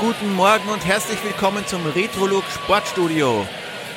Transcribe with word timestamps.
guten 0.00 0.34
Morgen 0.34 0.66
und 0.70 0.86
herzlich 0.86 1.22
willkommen 1.22 1.66
zum 1.66 1.84
Retrolog 1.84 2.42
Sportstudio. 2.54 3.46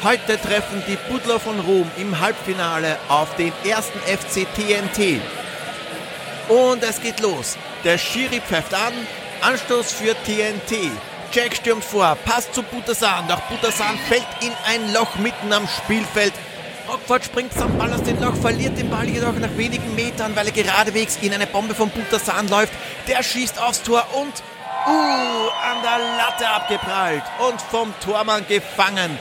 Heute 0.03 0.37
treffen 0.37 0.83
die 0.85 0.97
Budler 1.09 1.39
von 1.39 1.57
Rom 1.61 1.89
im 1.97 2.19
Halbfinale 2.19 2.97
auf 3.07 3.33
den 3.37 3.53
ersten 3.65 3.97
FC 3.99 4.45
TNT. 4.53 5.21
Und 6.49 6.83
es 6.83 6.99
geht 6.99 7.21
los. 7.21 7.57
Der 7.85 7.97
Schiri 7.97 8.41
pfeift 8.41 8.73
an, 8.73 8.91
Anstoß 9.43 9.93
für 9.93 10.13
TNT. 10.25 10.91
Jack 11.31 11.55
stürmt 11.55 11.85
vor, 11.85 12.17
passt 12.25 12.53
zu 12.53 12.63
Butasan, 12.63 13.25
doch 13.29 13.39
Butasan 13.43 13.97
fällt 14.09 14.27
in 14.41 14.51
ein 14.67 14.93
Loch 14.93 15.15
mitten 15.15 15.53
am 15.53 15.65
Spielfeld. 15.69 16.33
Rockford 16.89 17.23
springt 17.23 17.53
zum 17.53 17.77
Ball 17.77 17.93
aus 17.93 18.03
dem 18.03 18.21
Loch, 18.21 18.35
verliert 18.35 18.77
den 18.77 18.89
Ball 18.89 19.07
jedoch 19.07 19.39
nach 19.39 19.55
wenigen 19.55 19.95
Metern, 19.95 20.35
weil 20.35 20.47
er 20.47 20.51
geradewegs 20.51 21.17
in 21.21 21.33
eine 21.33 21.47
Bombe 21.47 21.73
von 21.73 21.89
Butasan 21.89 22.49
läuft. 22.49 22.73
Der 23.07 23.23
schießt 23.23 23.57
aufs 23.57 23.83
Tor 23.83 24.05
und 24.15 24.33
Uh, 24.85 24.89
an 24.89 25.81
der 25.81 25.99
Latte 26.17 26.49
abgeprallt 26.49 27.23
und 27.47 27.61
vom 27.61 27.93
Tormann 28.01 28.45
gefangen. 28.47 29.17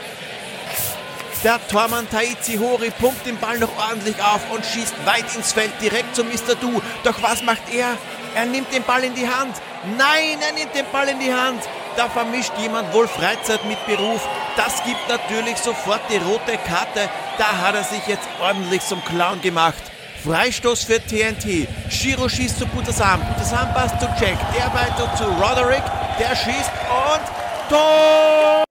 Der 1.41 1.65
Tormann 1.69 2.09
Taizi 2.09 2.57
Hori 2.57 2.89
pumpt 2.89 3.25
den 3.25 3.37
Ball 3.37 3.59
noch 3.59 3.69
ordentlich 3.77 4.21
auf 4.21 4.41
und 4.51 4.65
schießt 4.65 4.93
weit 5.05 5.33
ins 5.35 5.53
Feld 5.53 5.71
direkt 5.81 6.15
zu 6.15 6.25
Mr. 6.25 6.55
Du. 6.59 6.81
Doch 7.03 7.21
was 7.21 7.43
macht 7.43 7.73
er? 7.73 7.97
Er 8.35 8.45
nimmt 8.45 8.73
den 8.73 8.83
Ball 8.83 9.05
in 9.05 9.15
die 9.15 9.27
Hand. 9.27 9.55
Nein, 9.97 10.37
er 10.41 10.53
nimmt 10.53 10.75
den 10.75 10.85
Ball 10.91 11.07
in 11.07 11.19
die 11.19 11.33
Hand. 11.33 11.63
Da 11.95 12.09
vermischt 12.09 12.53
jemand 12.57 12.93
wohl 12.93 13.07
Freizeit 13.07 13.63
mit 13.65 13.85
Beruf. 13.85 14.27
Das 14.57 14.83
gibt 14.83 15.07
natürlich 15.07 15.57
sofort 15.57 16.01
die 16.09 16.17
rote 16.17 16.57
Karte. 16.57 17.09
Da 17.37 17.57
hat 17.61 17.75
er 17.75 17.83
sich 17.83 18.05
jetzt 18.07 18.27
ordentlich 18.41 18.81
zum 18.81 19.03
Clown 19.05 19.41
gemacht. 19.41 19.83
Freistoß 20.23 20.85
für 20.85 20.99
TNT. 20.99 21.67
Shiro 21.89 22.29
schießt 22.29 22.59
zu 22.59 22.65
Butasam. 22.67 23.19
Butasam 23.27 23.73
passt 23.73 23.99
zu 23.99 24.05
Jack. 24.19 24.37
Der 24.55 24.73
weiter 24.73 25.13
zu 25.15 25.25
Roderick. 25.25 25.83
Der 26.19 26.35
schießt 26.35 26.71
und 26.89 27.69
Tor! 27.69 28.62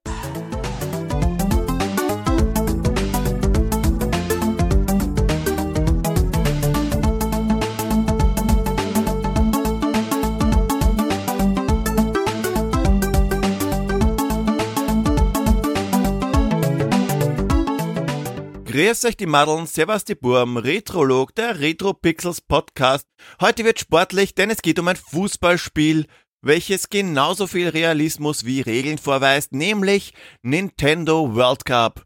Grüß 18.82 19.04
euch 19.04 19.16
die 19.16 19.26
Madeln, 19.26 19.68
Servus 19.68 20.04
die 20.04 20.16
Burm, 20.16 20.56
Retrolog, 20.56 21.36
der 21.36 21.60
Retro 21.60 21.94
Pixels 21.94 22.40
Podcast. 22.40 23.06
Heute 23.40 23.64
wird 23.64 23.78
sportlich, 23.78 24.34
denn 24.34 24.50
es 24.50 24.60
geht 24.60 24.80
um 24.80 24.88
ein 24.88 24.96
Fußballspiel, 24.96 26.06
welches 26.40 26.90
genauso 26.90 27.46
viel 27.46 27.68
Realismus 27.68 28.44
wie 28.44 28.60
Regeln 28.60 28.98
vorweist, 28.98 29.52
nämlich 29.52 30.14
Nintendo 30.42 31.32
World 31.32 31.64
Cup. 31.64 32.04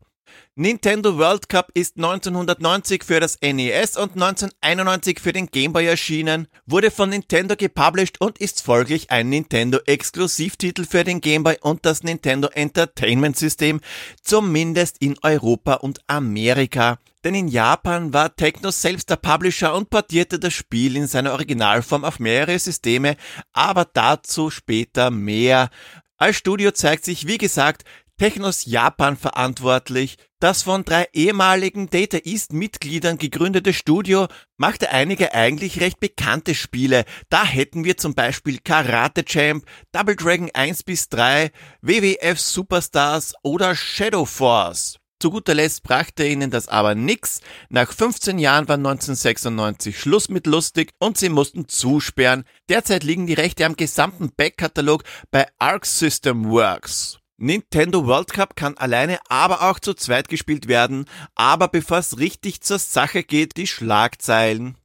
Nintendo 0.59 1.19
World 1.19 1.51
Cup 1.51 1.71
ist 1.75 1.99
1990 1.99 3.05
für 3.05 3.21
das 3.21 3.37
NES 3.43 3.99
und 3.99 4.13
1991 4.15 5.21
für 5.21 5.35
den 5.35 5.49
Game 5.49 5.75
Boy 5.75 5.85
erschienen, 5.85 6.49
wurde 6.65 6.91
von 6.91 7.11
Nintendo 7.11 7.57
gepublished 7.57 8.23
und 8.23 8.39
ist 8.39 8.63
folglich 8.63 9.11
ein 9.11 9.29
Nintendo-Exklusivtitel 9.29 10.87
für 10.87 11.05
den 11.05 11.21
Game 11.21 11.43
Boy 11.43 11.59
und 11.61 11.85
das 11.85 12.05
Nintendo 12.05 12.49
Entertainment 12.49 13.37
System, 13.37 13.83
zumindest 14.23 14.97
in 15.03 15.19
Europa 15.21 15.75
und 15.75 16.01
Amerika. 16.07 17.01
Denn 17.23 17.35
in 17.35 17.49
Japan 17.49 18.15
war 18.15 18.35
Techno 18.35 18.71
selbst 18.71 19.11
der 19.11 19.17
Publisher 19.17 19.75
und 19.75 19.91
portierte 19.91 20.39
das 20.39 20.55
Spiel 20.55 20.97
in 20.97 21.07
seiner 21.07 21.33
Originalform 21.33 22.03
auf 22.03 22.19
mehrere 22.19 22.59
Systeme, 22.59 23.19
aber 23.53 23.85
dazu 23.85 24.49
später 24.49 25.11
mehr. 25.11 25.69
Als 26.17 26.37
Studio 26.37 26.71
zeigt 26.71 27.05
sich, 27.05 27.27
wie 27.27 27.37
gesagt, 27.37 27.85
Technos 28.19 28.65
Japan 28.65 29.19
verantwortlich. 29.19 30.17
Das 30.39 30.65
von 30.65 30.85
drei 30.85 31.09
ehemaligen 31.15 31.89
Data 31.89 32.19
East 32.19 32.53
Mitgliedern 32.53 33.17
gegründete 33.17 33.73
Studio 33.73 34.29
machte 34.59 34.91
einige 34.91 35.33
eigentlich 35.33 35.81
recht 35.81 35.99
bekannte 35.99 36.55
Spiele. 36.55 37.07
Da 37.31 37.43
hätten 37.47 37.85
wir 37.85 37.97
zum 37.97 38.15
Beispiel 38.15 38.59
Karate 38.63 39.25
Champ, 39.25 39.65
Double 39.93 40.15
Dragon 40.15 40.51
1 40.53 40.83
bis 40.83 41.09
3, 41.09 41.51
WWF 41.81 42.39
Superstars 42.39 43.33
oder 43.43 43.75
Shadow 43.75 44.27
Force. 44.27 44.99
Zu 45.19 45.31
guter 45.31 45.55
Letzt 45.55 45.83
brachte 45.83 46.27
ihnen 46.27 46.51
das 46.51 46.69
aber 46.69 46.95
nix. 46.95 47.41
Nach 47.71 47.91
15 47.91 48.39
Jahren 48.39 48.69
war 48.69 48.77
1996 48.77 49.99
Schluss 49.99 50.29
mit 50.29 50.47
lustig 50.47 50.91
und 50.99 51.17
sie 51.17 51.31
mussten 51.31 51.67
zusperren. 51.67 52.45
Derzeit 52.69 53.05
liegen 53.05 53.27
die 53.27 53.33
Rechte 53.33 53.65
am 53.65 53.77
gesamten 53.77 54.31
Backkatalog 54.37 55.03
bei 55.31 55.47
Arc 55.59 55.87
System 55.87 56.51
Works. 56.51 57.21
Nintendo 57.39 58.07
World 58.07 58.33
Cup 58.33 58.57
kann 58.57 58.79
alleine, 58.79 59.19
aber 59.29 59.69
auch 59.69 59.79
zu 59.79 59.93
zweit 59.93 60.31
gespielt 60.31 60.69
werden. 60.69 61.05
Aber 61.35 61.69
bevor 61.69 61.99
es 61.99 62.19
richtig 62.19 62.63
zur 62.63 62.79
Sache 62.79 63.23
geht, 63.23 63.59
die 63.59 63.67
Schlagzeilen. 63.67 64.79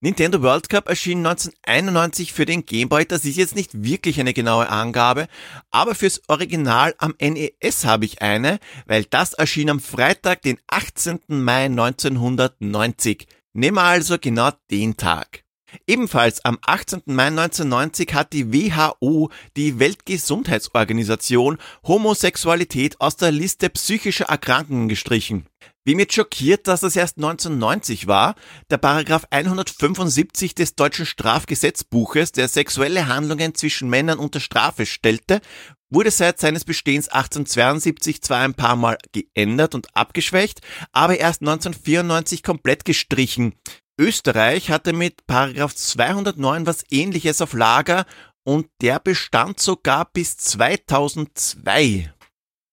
Nintendo 0.00 0.40
World 0.42 0.68
Cup 0.70 0.88
erschien 0.88 1.26
1991 1.26 2.32
für 2.32 2.46
den 2.46 2.64
Game 2.64 2.88
Boy. 2.88 3.04
Das 3.04 3.26
ist 3.26 3.36
jetzt 3.36 3.54
nicht 3.54 3.84
wirklich 3.84 4.18
eine 4.18 4.32
genaue 4.32 4.68
Angabe, 4.68 5.28
aber 5.70 5.94
fürs 5.94 6.22
Original 6.28 6.94
am 6.98 7.14
NES 7.20 7.84
habe 7.84 8.06
ich 8.06 8.22
eine, 8.22 8.60
weil 8.86 9.04
das 9.04 9.34
erschien 9.34 9.68
am 9.70 9.80
Freitag, 9.80 10.40
den 10.42 10.58
18. 10.68 11.20
Mai 11.28 11.64
1990. 11.66 13.26
Nehmen 13.52 13.76
wir 13.76 13.84
also 13.84 14.18
genau 14.18 14.50
den 14.70 14.96
Tag. 14.96 15.43
Ebenfalls 15.86 16.44
am 16.44 16.58
18. 16.62 17.02
Mai 17.06 17.26
1990 17.26 18.14
hat 18.14 18.32
die 18.32 18.52
WHO, 18.52 19.30
die 19.56 19.78
Weltgesundheitsorganisation, 19.78 21.58
Homosexualität 21.86 23.00
aus 23.00 23.16
der 23.16 23.32
Liste 23.32 23.70
psychischer 23.70 24.26
Erkrankungen 24.26 24.88
gestrichen. 24.88 25.46
Wie 25.86 25.94
mit 25.94 26.14
schockiert, 26.14 26.66
dass 26.66 26.80
das 26.80 26.96
erst 26.96 27.18
1990 27.18 28.06
war. 28.06 28.36
Der 28.70 28.78
Paragraph 28.78 29.26
175 29.28 30.54
des 30.54 30.76
deutschen 30.76 31.04
Strafgesetzbuches, 31.04 32.32
der 32.32 32.48
sexuelle 32.48 33.06
Handlungen 33.06 33.54
zwischen 33.54 33.90
Männern 33.90 34.18
unter 34.18 34.40
Strafe 34.40 34.86
stellte, 34.86 35.42
wurde 35.90 36.10
seit 36.10 36.40
seines 36.40 36.64
Bestehens 36.64 37.08
1872 37.08 38.22
zwar 38.22 38.40
ein 38.40 38.54
paar 38.54 38.76
Mal 38.76 38.96
geändert 39.12 39.74
und 39.74 39.94
abgeschwächt, 39.94 40.60
aber 40.92 41.18
erst 41.18 41.42
1994 41.42 42.42
komplett 42.42 42.86
gestrichen. 42.86 43.54
Österreich 43.98 44.70
hatte 44.70 44.92
mit 44.92 45.26
Paragraph 45.28 45.74
209 45.74 46.66
was 46.66 46.84
ähnliches 46.90 47.40
auf 47.40 47.52
Lager 47.52 48.06
und 48.42 48.66
der 48.80 48.98
bestand 48.98 49.60
sogar 49.60 50.10
bis 50.12 50.36
2002. 50.36 52.12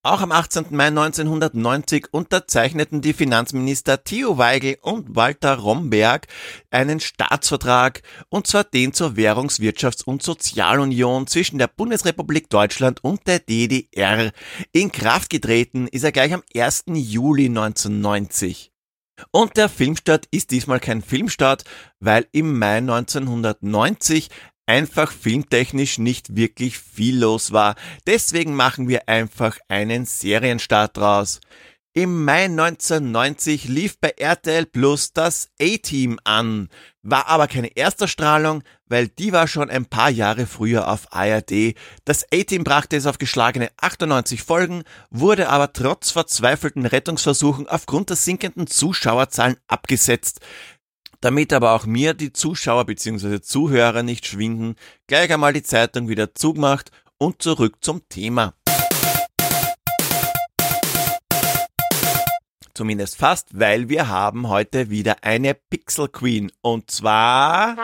Auch 0.04 0.22
am 0.22 0.32
18. 0.32 0.66
Mai 0.72 0.88
1990 0.88 2.08
unterzeichneten 2.12 3.02
die 3.02 3.14
Finanzminister 3.14 4.04
Theo 4.04 4.40
Weigel 4.40 4.78
und 4.82 5.16
Walter 5.16 5.60
Romberg 5.60 6.26
einen 6.72 7.00
Staatsvertrag, 7.00 8.02
und 8.30 8.48
zwar 8.48 8.64
den 8.64 8.94
zur 8.94 9.16
Währungs-, 9.16 9.60
Wirtschafts- 9.60 10.04
und 10.04 10.24
Sozialunion 10.24 11.28
zwischen 11.28 11.60
der 11.60 11.68
Bundesrepublik 11.68 12.50
Deutschland 12.50 13.04
und 13.04 13.28
der 13.28 13.38
DDR. 13.38 14.32
In 14.72 14.92
Kraft 14.92 15.30
getreten 15.30 15.88
ist 15.88 16.04
er 16.04 16.12
gleich 16.12 16.34
am 16.34 16.42
1. 16.52 16.86
Juli 16.88 17.46
1990. 17.46 18.71
Und 19.30 19.58
der 19.58 19.70
Filmstart 19.70 20.28
ist 20.32 20.52
diesmal 20.52 20.80
kein 20.80 21.02
Filmstart, 21.02 21.64
weil 22.00 22.26
im 22.32 22.58
Mai 22.58 22.78
1990 22.78 24.30
einfach 24.66 25.12
filmtechnisch 25.12 25.98
nicht 25.98 26.36
wirklich 26.36 26.80
viel 26.80 27.20
los 27.20 27.52
war. 27.52 27.76
Deswegen 28.08 28.56
machen 28.56 28.88
wir 28.88 29.08
einfach 29.10 29.58
einen 29.68 30.06
Serienstart 30.06 30.98
draus. 30.98 31.42
Im 31.94 32.24
Mai 32.24 32.46
1990 32.46 33.68
lief 33.68 34.00
bei 34.00 34.12
RTL 34.12 34.66
Plus 34.66 35.12
das 35.12 35.50
A-Team 35.62 36.20
an, 36.24 36.70
war 37.02 37.28
aber 37.28 37.50
keine 37.50 37.76
Ersterstrahlung, 37.76 38.64
weil 38.86 39.10
die 39.10 39.34
war 39.34 39.46
schon 39.46 39.70
ein 39.70 39.86
paar 39.86 40.10
Jahre 40.10 40.46
früher 40.46 40.90
auf 40.90 41.12
ARD. 41.12 41.76
Das 42.06 42.24
A-Team 42.32 42.64
brachte 42.64 42.96
es 42.96 43.08
auf 43.08 43.18
geschlagene 43.18 43.72
98 43.76 44.42
Folgen, 44.42 44.84
wurde 45.10 45.50
aber 45.50 45.74
trotz 45.74 46.12
verzweifelten 46.12 46.86
Rettungsversuchen 46.86 47.68
aufgrund 47.68 48.10
der 48.10 48.16
sinkenden 48.16 48.68
Zuschauerzahlen 48.68 49.58
abgesetzt. 49.68 50.40
Damit 51.20 51.52
aber 51.52 51.74
auch 51.74 51.86
mir 51.86 52.14
die 52.14 52.32
Zuschauer 52.32 52.86
bzw. 52.86 53.42
Zuhörer 53.42 54.02
nicht 54.02 54.26
schwinden, 54.26 54.76
gleich 55.08 55.30
einmal 55.30 55.52
die 55.52 55.64
Zeitung 55.64 56.08
wieder 56.08 56.34
zugemacht 56.36 56.90
und 57.18 57.42
zurück 57.42 57.80
zum 57.82 58.08
Thema. 58.08 58.54
Zumindest 62.74 63.18
fast, 63.18 63.60
weil 63.60 63.90
wir 63.90 64.08
haben 64.08 64.48
heute 64.48 64.90
wieder 64.90 65.18
eine 65.24 65.54
Pixel 65.54 66.08
Queen. 66.08 66.52
Und 66.62 66.90
zwar 66.92 67.76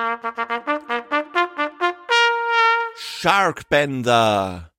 Sharkbender. 2.96 4.72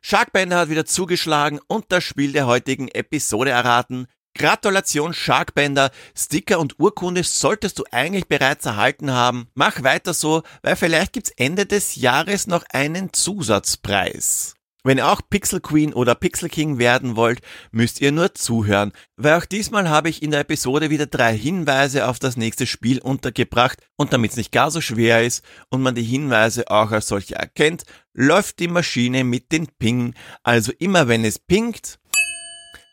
Sharkbender 0.00 0.58
hat 0.58 0.68
wieder 0.68 0.84
zugeschlagen 0.84 1.60
und 1.66 1.86
das 1.88 2.04
Spiel 2.04 2.32
der 2.32 2.46
heutigen 2.46 2.88
Episode 2.88 3.50
erraten. 3.50 4.06
Gratulation 4.36 5.14
Sharkbender, 5.14 5.90
Sticker 6.16 6.58
und 6.58 6.78
Urkunde 6.80 7.22
solltest 7.22 7.78
du 7.78 7.84
eigentlich 7.90 8.26
bereits 8.26 8.66
erhalten 8.66 9.12
haben. 9.12 9.48
Mach 9.54 9.82
weiter 9.82 10.12
so, 10.12 10.42
weil 10.62 10.76
vielleicht 10.76 11.12
gibt's 11.12 11.30
Ende 11.36 11.66
des 11.66 11.94
Jahres 11.94 12.46
noch 12.46 12.64
einen 12.70 13.12
Zusatzpreis. 13.12 14.56
Wenn 14.86 14.98
ihr 14.98 15.08
auch 15.08 15.22
Pixel 15.30 15.60
Queen 15.60 15.94
oder 15.94 16.14
Pixel 16.14 16.50
King 16.50 16.76
werden 16.76 17.16
wollt, 17.16 17.40
müsst 17.72 18.02
ihr 18.02 18.12
nur 18.12 18.34
zuhören, 18.34 18.92
weil 19.16 19.32
auch 19.32 19.46
diesmal 19.46 19.88
habe 19.88 20.10
ich 20.10 20.22
in 20.22 20.30
der 20.30 20.40
Episode 20.40 20.90
wieder 20.90 21.06
drei 21.06 21.34
Hinweise 21.34 22.06
auf 22.06 22.18
das 22.18 22.36
nächste 22.36 22.66
Spiel 22.66 22.98
untergebracht 22.98 23.78
und 23.96 24.12
damit 24.12 24.32
es 24.32 24.36
nicht 24.36 24.52
gar 24.52 24.70
so 24.70 24.82
schwer 24.82 25.24
ist 25.24 25.42
und 25.70 25.80
man 25.80 25.94
die 25.94 26.02
Hinweise 26.02 26.70
auch 26.70 26.90
als 26.90 27.08
solche 27.08 27.34
erkennt, 27.34 27.84
läuft 28.12 28.58
die 28.58 28.68
Maschine 28.68 29.24
mit 29.24 29.52
den 29.52 29.68
Ping, 29.78 30.12
also 30.42 30.70
immer 30.78 31.08
wenn 31.08 31.24
es 31.24 31.38
pingt, 31.38 31.98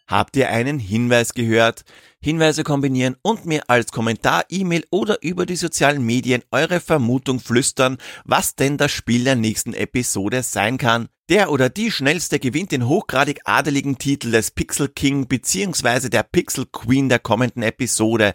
Habt 0.08 0.36
ihr 0.36 0.50
einen 0.50 0.78
Hinweis 0.78 1.34
gehört? 1.34 1.86
Hinweise 2.22 2.66
kombinieren 2.66 3.16
und 3.22 3.46
mir 3.46 3.70
als 3.70 3.94
Kommentar, 3.94 4.44
E-Mail 4.50 4.84
oder 4.92 5.24
über 5.24 5.46
die 5.46 5.56
sozialen 5.56 6.06
Medien 6.06 6.44
eure 6.52 6.82
Vermutung 6.82 7.40
flüstern, 7.40 7.98
was 8.26 8.58
denn 8.58 8.78
das 8.78 8.92
Spiel 8.92 9.24
der 9.24 9.38
nächsten 9.38 9.74
Episode 9.74 10.44
sein 10.44 10.78
kann. 10.78 11.08
Der 11.32 11.50
oder 11.50 11.70
die 11.70 11.92
schnellste 11.92 12.40
gewinnt 12.40 12.74
den 12.74 12.90
hochgradig 12.90 13.40
adeligen 13.46 13.98
Titel 13.98 14.32
des 14.32 14.52
Pixel 14.52 14.90
King 14.90 15.30
bzw. 15.30 16.10
der 16.10 16.24
Pixel 16.24 16.66
Queen 16.66 17.08
der 17.08 17.20
kommenden 17.20 17.64
Episode. 17.64 18.34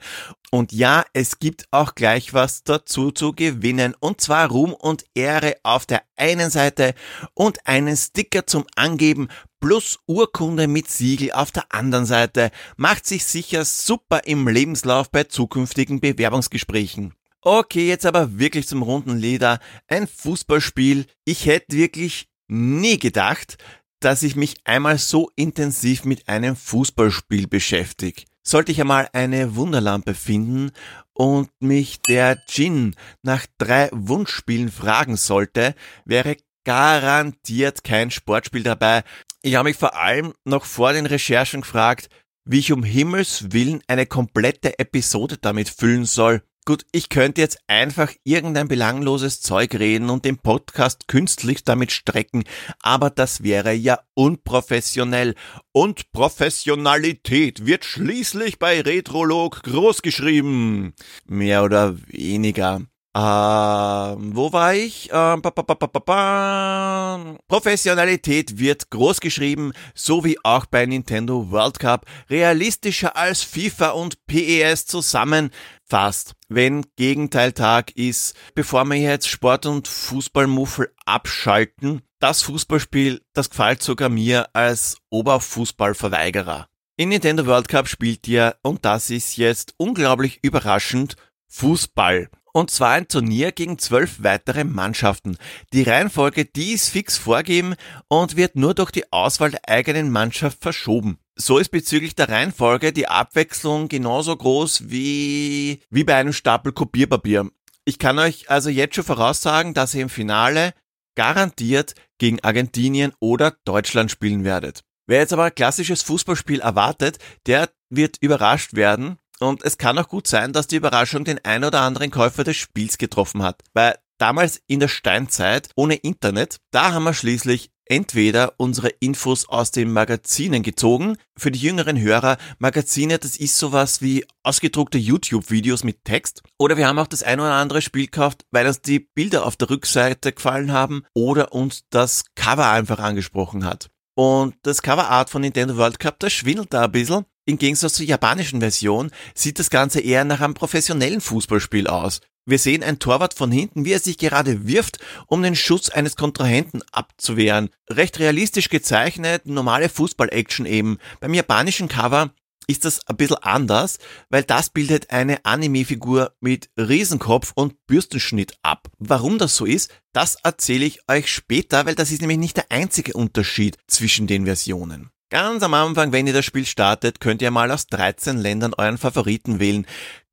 Und 0.51 0.73
ja, 0.73 1.05
es 1.13 1.39
gibt 1.39 1.67
auch 1.73 1.95
gleich 1.95 2.33
was 2.33 2.65
dazu 2.65 3.11
zu 3.11 3.35
gewinnen. 3.35 3.95
Und 4.01 4.23
zwar 4.23 4.49
Ruhm 4.49 4.73
und 4.73 5.05
Ehre 5.15 5.57
auf 5.63 5.85
der 5.85 6.05
einen 6.17 6.49
Seite 6.49 6.95
und 7.35 7.67
einen 7.67 7.99
Sticker 7.99 8.47
zum 8.47 8.65
Angeben 8.77 9.29
plus 9.61 9.99
Urkunde 10.07 10.67
mit 10.67 10.89
Siegel 10.89 11.33
auf 11.33 11.51
der 11.51 11.67
anderen 11.75 12.07
Seite. 12.07 12.51
Macht 12.79 13.07
sich 13.07 13.27
sicher 13.27 13.67
super 13.67 14.23
im 14.25 14.49
Lebenslauf 14.49 15.11
bei 15.11 15.25
zukünftigen 15.25 16.01
Bewerbungsgesprächen. 16.01 17.13
Okay, 17.43 17.87
jetzt 17.89 18.07
aber 18.07 18.39
wirklich 18.39 18.67
zum 18.67 18.81
runden 18.81 19.19
Leder. 19.19 19.61
Ein 19.87 20.07
Fußballspiel. 20.07 21.05
Ich 21.27 21.45
hätte 21.45 21.77
wirklich 21.77 22.31
nie 22.49 22.99
gedacht, 22.99 23.59
dass 24.01 24.23
ich 24.23 24.37
mich 24.37 24.57
einmal 24.65 24.99
so 24.99 25.31
intensiv 25.37 26.05
mit 26.05 26.29
einem 26.29 26.57
Fußballspiel 26.57 27.47
beschäftige. 27.49 28.25
Sollte 28.43 28.73
ich 28.73 28.81
einmal 28.81 29.09
eine 29.13 29.57
Wunderlampe 29.57 30.15
finden 30.15 30.71
und 31.13 31.51
mich 31.61 32.01
der 32.03 32.37
Djinn 32.37 32.95
nach 33.23 33.47
drei 33.59 33.89
Wunschspielen 33.93 34.71
fragen 34.71 35.17
sollte, 35.17 35.75
wäre 36.05 36.37
garantiert 36.65 37.85
kein 37.85 38.11
Sportspiel 38.11 38.63
dabei. 38.63 39.03
Ich 39.43 39.55
habe 39.55 39.69
mich 39.69 39.77
vor 39.77 39.97
allem 39.97 40.35
noch 40.45 40.65
vor 40.65 40.93
den 40.93 41.07
Recherchen 41.07 41.63
gefragt, 41.63 42.09
wie 42.45 42.59
ich 42.59 42.73
um 42.73 42.83
Himmels 42.83 43.53
Willen 43.53 43.83
eine 43.89 44.07
komplette 44.07 44.79
Episode 44.79 45.39
damit 45.39 45.69
füllen 45.69 46.05
soll. 46.05 46.43
Gut, 46.69 46.85
ich 46.91 47.11
könnte 47.11 47.41
jetzt 47.41 47.61
einfach 47.69 48.13
irgendein 48.25 48.67
belangloses 48.67 49.41
Zeug 49.41 49.77
reden 49.77 50.11
und 50.11 50.25
den 50.25 50.37
Podcast 50.37 51.07
künstlich 51.07 51.63
damit 51.63 51.93
strecken, 51.93 52.43
aber 52.83 53.09
das 53.09 53.45
wäre 53.45 53.73
ja 53.73 54.01
unprofessionell. 54.15 55.37
Und 55.71 56.11
Professionalität 56.11 57.67
wird 57.67 57.85
schließlich 57.85 58.59
bei 58.59 58.81
Retrolog 58.81 59.63
großgeschrieben. 59.63 60.95
Mehr 61.27 61.63
oder 61.63 61.97
weniger. 62.09 62.81
Ähm, 63.17 64.37
wo 64.37 64.53
war 64.53 64.75
ich? 64.75 65.09
Ähm, 65.11 65.41
ba, 65.41 65.49
ba, 65.49 65.63
ba, 65.63 67.35
Professionalität 67.49 68.59
wird 68.59 68.91
groß 68.91 69.21
geschrieben, 69.21 69.73
so 69.95 70.23
wie 70.23 70.37
auch 70.45 70.67
bei 70.67 70.85
Nintendo 70.85 71.51
World 71.51 71.79
Cup, 71.79 72.05
realistischer 72.29 73.17
als 73.17 73.43
FIFA 73.43 73.93
und 73.93 74.27
PES 74.27 74.85
zusammen 74.85 75.49
fast. 75.83 76.35
Wenn 76.51 76.85
Gegenteiltag 76.97 77.97
ist, 77.97 78.37
bevor 78.55 78.85
wir 78.85 78.99
jetzt 78.99 79.29
Sport 79.29 79.65
und 79.65 79.89
Fußballmuffel 79.89 80.93
abschalten, 81.07 82.03
das 82.19 82.43
Fußballspiel, 82.43 83.23
das 83.33 83.49
gefällt 83.49 83.83
sogar 83.83 84.11
mir 84.11 84.51
als 84.53 84.99
Oberfußballverweigerer. 85.09 86.69
In 86.99 87.09
Nintendo 87.09 87.47
World 87.47 87.69
Cup 87.69 87.89
spielt 87.89 88.29
ihr, 88.29 88.57
und 88.63 88.85
das 88.85 89.09
ist 89.09 89.39
jetzt 89.39 89.73
unglaublich 89.79 90.41
überraschend, 90.43 91.17
Fußball. 91.49 92.29
Und 92.57 92.71
zwar 92.71 92.93
ein 92.93 93.07
Turnier 93.07 93.53
gegen 93.53 93.79
zwölf 93.79 94.23
weitere 94.23 94.65
Mannschaften. 94.65 95.37
Die 95.75 95.83
Reihenfolge, 95.83 96.47
die 96.47 96.73
ist 96.73 96.89
fix 96.89 97.19
vorgegeben 97.19 97.75
und 98.09 98.39
wird 98.39 98.57
nur 98.57 98.73
durch 98.73 98.91
die 98.91 99.13
Auswahl 99.13 99.51
der 99.51 99.69
eigenen 99.69 100.11
Mannschaft 100.11 100.63
verschoben. 100.63 101.19
So 101.35 101.59
ist 101.59 101.69
bezüglich 101.69 102.15
der 102.15 102.31
Reihenfolge 102.31 102.95
die 102.95 103.09
Abwechslung 103.09 103.89
genauso 103.89 104.35
groß 104.35 104.89
wie, 104.89 105.83
wie 105.91 106.05
bei 106.05 106.15
einem 106.15 106.33
Stapel 106.33 106.73
Kopierpapier. 106.73 107.51
Ich 107.85 107.99
kann 107.99 108.19
euch 108.19 108.49
also 108.49 108.71
jetzt 108.71 108.95
schon 108.95 109.05
voraussagen, 109.05 109.75
dass 109.75 109.95
ihr 109.95 110.01
im 110.01 110.09
Finale 110.09 110.73
garantiert 111.15 111.95
gegen 112.17 112.43
Argentinien 112.43 113.13
oder 113.21 113.55
Deutschland 113.67 114.11
spielen 114.11 114.45
werdet. 114.45 114.83
Wer 115.07 115.19
jetzt 115.19 115.35
aber 115.35 115.45
ein 115.45 115.55
klassisches 115.55 116.01
Fußballspiel 116.01 116.61
erwartet, 116.61 117.19
der 117.45 117.69
wird 117.91 118.17
überrascht 118.23 118.73
werden, 118.73 119.19
und 119.41 119.63
es 119.65 119.79
kann 119.79 119.99
auch 119.99 120.09
gut 120.09 120.27
sein, 120.27 120.53
dass 120.53 120.67
die 120.67 120.77
Überraschung 120.77 121.25
den 121.25 121.45
ein 121.45 121.65
oder 121.65 121.81
anderen 121.81 122.11
Käufer 122.11 122.45
des 122.45 122.57
Spiels 122.57 122.99
getroffen 122.99 123.43
hat. 123.43 123.63
Weil 123.75 123.97
damals 124.19 124.63
in 124.67 124.81
der 124.81 124.89
Steinzeit 124.89 125.69
ohne 125.77 125.95
Internet, 125.95 126.59
da 126.71 126.93
haben 126.93 127.05
wir 127.05 127.15
schließlich 127.15 127.71
entweder 127.87 128.55
unsere 128.57 128.89
Infos 128.89 129.49
aus 129.49 129.71
den 129.71 129.93
Magazinen 129.93 130.63
gezogen. 130.63 131.17
Für 131.37 131.51
die 131.51 131.61
jüngeren 131.61 131.99
Hörer, 132.01 132.37
Magazine, 132.59 133.19
das 133.19 133.37
ist 133.37 133.59
sowas 133.59 134.03
wie 134.03 134.25
ausgedruckte 134.43 134.99
YouTube-Videos 134.99 135.85
mit 135.85 136.05
Text. 136.05 136.43
Oder 136.59 136.77
wir 136.77 136.89
haben 136.89 136.99
auch 136.99 137.07
das 137.07 137.23
ein 137.23 137.41
oder 137.41 137.53
andere 137.53 137.83
Spiel 137.83 138.07
gekauft, 138.07 138.45
weil 138.51 138.67
uns 138.67 138.83
die 138.83 139.01
Bilder 139.01 139.47
auf 139.47 139.57
der 139.57 139.71
Rückseite 139.71 140.33
gefallen 140.33 140.73
haben 140.73 141.05
oder 141.15 141.53
uns 141.53 141.85
das 141.91 142.25
Cover 142.35 142.69
einfach 142.71 142.99
angesprochen 142.99 143.65
hat. 143.65 143.91
Und 144.17 144.57
das 144.63 144.83
Coverart 144.83 145.31
von 145.31 145.43
Nintendo 145.43 145.77
World 145.77 145.99
Cup, 146.01 146.19
das 146.19 146.33
schwindelt 146.33 146.73
da 146.73 146.85
ein 146.85 146.93
bisschen. 146.93 147.27
Im 147.49 147.59
Gegensatz 147.59 147.95
zur 147.95 148.07
japanischen 148.07 148.59
Version 148.59 149.11
sieht 149.35 149.61
das 149.61 149.71
Ganze 149.71 150.01
eher 150.01 150.25
nach 150.25 150.41
einem 150.41 150.55
professionellen 150.55 151.21
Fußballspiel 151.21 151.87
aus. 151.87 152.21
Wir 152.45 152.59
sehen 152.59 152.83
ein 152.83 152.99
Torwart 152.99 153.35
von 153.35 153.53
hinten, 153.53 153.85
wie 153.85 153.93
er 153.93 154.01
sich 154.01 154.19
gerade 154.19 154.67
wirft, 154.67 154.99
um 155.29 155.43
den 155.43 155.55
Schuss 155.55 155.89
eines 155.89 156.17
Kontrahenten 156.17 156.83
abzuwehren. 156.91 157.71
Recht 157.89 158.19
realistisch 158.19 158.69
gezeichnet, 158.69 159.47
normale 159.47 159.89
Fußball-Action 159.89 160.67
eben. 160.67 160.99
Beim 161.21 161.35
japanischen 161.35 161.87
Cover 161.87 162.31
ist 162.67 162.85
das 162.85 163.07
ein 163.07 163.17
bisschen 163.17 163.37
anders, 163.37 163.99
weil 164.29 164.43
das 164.43 164.71
bildet 164.71 165.11
eine 165.11 165.45
Anime-Figur 165.45 166.33
mit 166.41 166.69
Riesenkopf 166.77 167.53
und 167.55 167.87
Bürstenschnitt 167.87 168.59
ab. 168.63 168.89
Warum 168.99 169.39
das 169.39 169.55
so 169.55 169.65
ist, 169.65 169.93
das 170.13 170.37
erzähle 170.43 170.85
ich 170.85 171.09
euch 171.09 171.33
später, 171.33 171.87
weil 171.87 171.95
das 171.95 172.11
ist 172.11 172.23
nämlich 172.23 172.39
nicht 172.39 172.57
der 172.57 172.73
einzige 172.73 173.13
Unterschied 173.13 173.77
zwischen 173.87 174.27
den 174.27 174.47
Versionen. 174.47 175.11
Ganz 175.29 175.65
am 175.65 175.75
Anfang, 175.75 176.13
wenn 176.13 176.29
ihr 176.29 176.33
das 176.33 176.45
Spiel 176.45 176.65
startet, 176.65 177.19
könnt 177.19 177.43
ihr 177.43 177.51
mal 177.51 177.73
aus 177.73 177.89
13 177.89 178.39
Ländern 178.39 178.75
euren 178.75 178.97
Favoriten 178.97 179.59
wählen. 179.59 179.85